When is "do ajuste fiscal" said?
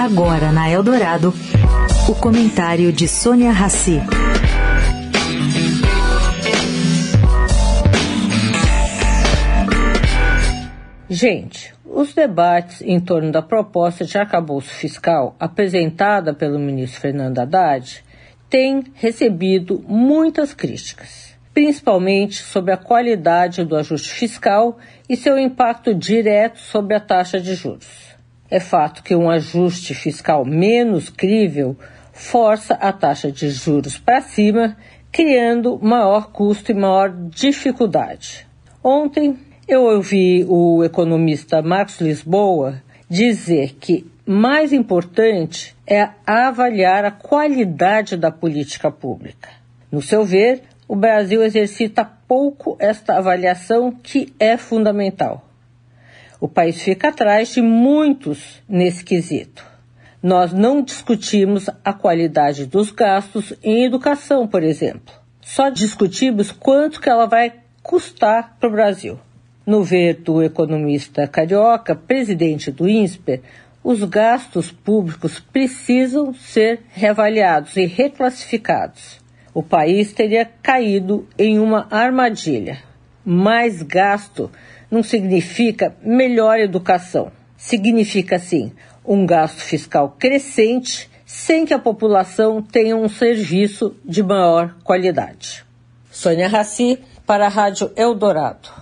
23.66-24.78